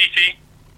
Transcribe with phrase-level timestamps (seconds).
[0.00, 0.36] Sí, sí.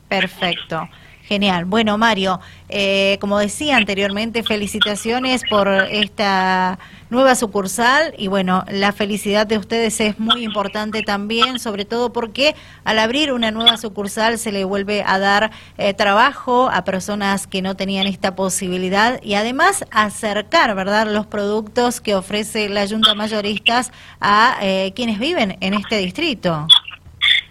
[0.08, 0.88] Perfecto.
[1.24, 1.64] Genial.
[1.64, 6.78] Bueno, Mario, eh, como decía anteriormente, felicitaciones por esta
[7.10, 12.56] nueva sucursal y bueno, la felicidad de ustedes es muy importante también, sobre todo porque
[12.84, 17.62] al abrir una nueva sucursal se le vuelve a dar eh, trabajo a personas que
[17.62, 23.92] no tenían esta posibilidad y además acercar, ¿verdad?, los productos que ofrece la Junta Mayoristas
[24.20, 26.66] a eh, quienes viven en este distrito.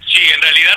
[0.05, 0.70] Sí, en realidad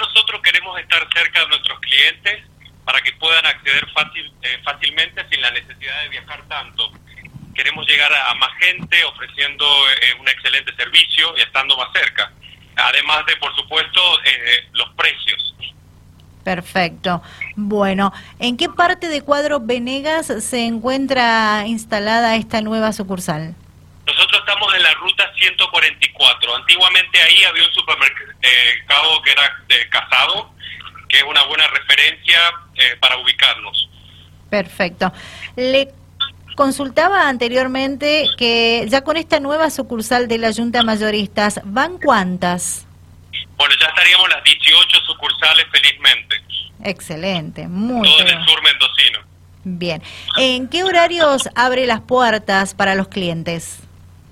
[0.94, 2.44] estar cerca de nuestros clientes
[2.84, 6.92] para que puedan acceder fácil, eh, fácilmente sin la necesidad de viajar tanto.
[7.54, 12.32] Queremos llegar a, más gente ofreciendo eh, un excelente servicio y estando más cerca.
[12.76, 15.54] Además de, por supuesto, eh, los precios.
[16.42, 17.22] Perfecto.
[17.56, 23.54] Bueno, ¿en qué parte de Cuadro Venegas se encuentra instalada esta nueva sucursal?
[24.06, 26.56] Nosotros estamos en la ruta 144.
[26.56, 30.53] Antiguamente ahí había un supermercado que era de casado,
[31.14, 32.38] que es una buena referencia
[32.74, 33.88] eh, para ubicarnos.
[34.50, 35.12] Perfecto.
[35.54, 35.92] Le
[36.56, 42.86] consultaba anteriormente que ya con esta nueva sucursal de la Junta Mayoristas, ¿van cuántas?
[43.56, 46.42] Bueno, ya estaríamos las 18 sucursales felizmente.
[46.82, 49.20] Excelente, muy Todo en el sur mendocino.
[49.62, 50.02] Bien.
[50.36, 53.78] ¿En qué horarios abre las puertas para los clientes?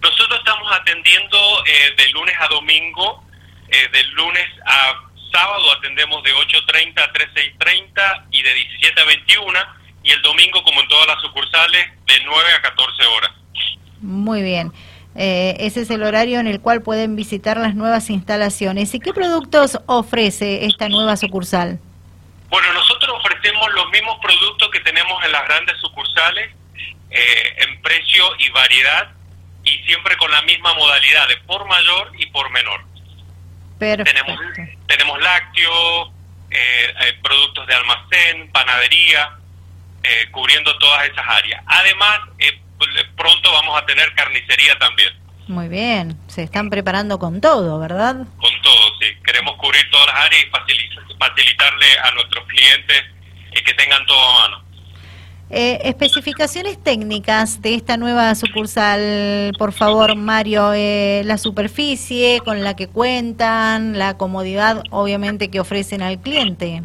[0.03, 3.23] Nosotros estamos atendiendo eh, de lunes a domingo,
[3.69, 9.59] eh, de lunes a sábado atendemos de 8.30 a 13.30 y de 17 a 21
[10.05, 13.31] y el domingo, como en todas las sucursales, de 9 a 14 horas.
[14.01, 14.73] Muy bien.
[15.15, 18.95] Eh, ese es el horario en el cual pueden visitar las nuevas instalaciones.
[18.95, 21.79] ¿Y qué productos ofrece esta nueva sucursal?
[22.49, 26.51] Bueno, nosotros ofrecemos los mismos productos que tenemos en las grandes sucursales,
[27.11, 29.11] eh, en precio y variedad,
[29.65, 32.85] y siempre con la misma modalidad de por mayor y por menor.
[34.05, 34.39] Tenemos,
[34.87, 36.11] tenemos lácteos,
[36.51, 39.31] eh, eh, productos de almacén, panadería,
[40.05, 41.63] eh, cubriendo todas esas áreas.
[41.67, 42.21] Además,
[43.17, 45.13] pronto vamos a tener carnicería también.
[45.49, 48.15] Muy bien, se están preparando con todo, ¿verdad?
[48.37, 49.07] Con todo, sí.
[49.25, 53.05] Queremos cubrir todas las áreas y facilitarle a nuestros clientes
[53.53, 54.65] que tengan todo a mano.
[55.55, 60.73] Eh, especificaciones técnicas de esta nueva sucursal, por favor, Mario.
[60.73, 66.81] Eh, la superficie con la que cuentan, la comodidad, obviamente, que ofrecen al cliente.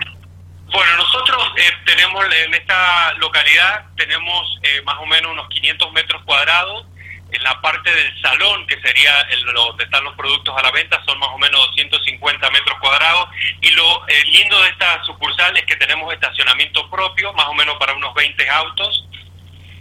[0.70, 6.87] Bueno, nosotros eh, tenemos en esta localidad, tenemos más o menos unos 500 metros cuadrados
[7.32, 9.14] en la parte del salón, que sería
[9.54, 13.30] donde están los productos a la venta, son más o menos 250 metros cuadrados.
[13.62, 17.76] Y lo eh, lindo de esta sucursal es que tenemos estacionamiento propio, más o menos
[17.78, 19.08] para unos 20 autos.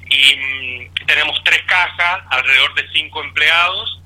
[0.08, 4.00] Y mm, tenemos tres cajas, alrededor de cinco empleados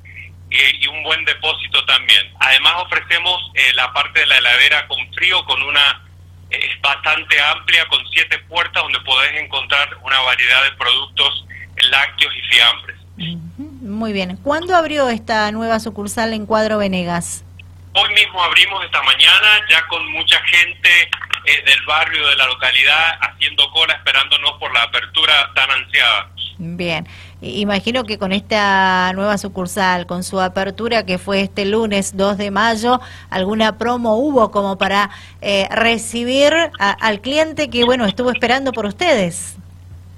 [0.50, 2.28] y un buen depósito también.
[2.40, 6.02] Además ofrecemos eh, la parte de la heladera con frío, con una
[6.50, 11.46] es bastante amplia, con siete puertas donde podés encontrar una variedad de productos
[11.90, 12.99] lácteos y fiambres.
[13.20, 14.36] Muy bien.
[14.42, 17.44] ¿Cuándo abrió esta nueva sucursal en Cuadro Venegas?
[17.92, 21.02] Hoy mismo abrimos esta mañana, ya con mucha gente
[21.44, 26.30] eh, del barrio, de la localidad, haciendo cola, esperándonos por la apertura tan ansiada.
[26.58, 27.08] Bien.
[27.42, 32.50] Imagino que con esta nueva sucursal, con su apertura que fue este lunes 2 de
[32.50, 35.10] mayo, alguna promo hubo como para
[35.40, 39.56] eh, recibir al cliente que, bueno, estuvo esperando por ustedes.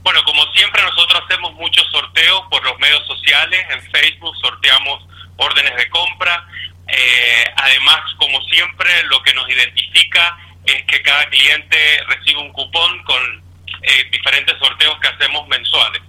[0.03, 1.02] Bueno, como siempre nosotros
[1.43, 5.05] hacemos muchos sorteos por los medios sociales, en Facebook sorteamos
[5.37, 6.47] órdenes de compra.
[6.87, 13.03] Eh, además, como siempre, lo que nos identifica es que cada cliente recibe un cupón
[13.05, 13.43] con
[13.83, 16.03] eh, diferentes sorteos que hacemos mensuales.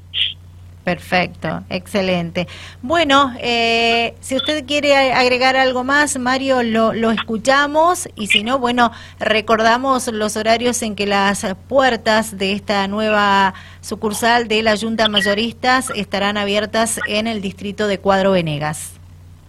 [0.83, 2.45] Perfecto, excelente.
[2.81, 8.59] Bueno, eh, si usted quiere agregar algo más, Mario, lo, lo, escuchamos y si no,
[8.59, 15.07] bueno, recordamos los horarios en que las puertas de esta nueva sucursal de la Junta
[15.07, 18.99] Mayoristas estarán abiertas en el distrito de Cuadro Venegas.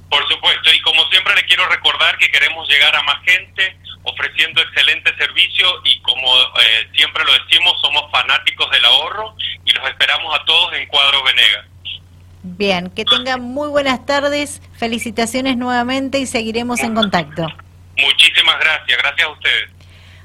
[0.09, 4.61] Por supuesto, y como siempre le quiero recordar que queremos llegar a más gente ofreciendo
[4.63, 6.29] excelente servicio y como
[6.61, 9.35] eh, siempre lo decimos, somos fanáticos del ahorro
[9.65, 11.67] y los esperamos a todos en Cuadro Venegas.
[12.43, 17.47] Bien, que tengan muy buenas tardes, felicitaciones nuevamente y seguiremos en contacto.
[17.97, 19.74] Muchísimas gracias, gracias a ustedes.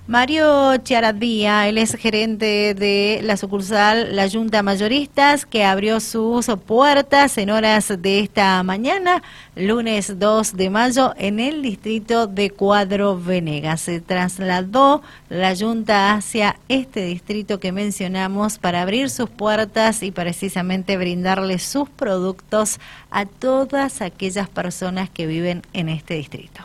[0.10, 7.38] Mario Chiaradía, él es gerente de la sucursal La Junta Mayoristas, que abrió sus puertas
[7.38, 9.22] en horas de esta mañana,
[9.56, 13.82] lunes 2 de mayo, en el distrito de Cuadro Venegas.
[13.82, 20.98] Se trasladó la Junta hacia este distrito que mencionamos para abrir sus puertas y precisamente
[20.98, 22.80] brindarle sus productos
[23.12, 26.64] a todas aquellas personas que viven en este distrito.